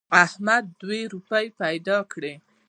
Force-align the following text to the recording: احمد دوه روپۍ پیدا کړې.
احمد 0.23 0.63
دوه 0.79 0.99
روپۍ 1.13 1.45
پیدا 1.61 1.97
کړې. 2.11 2.33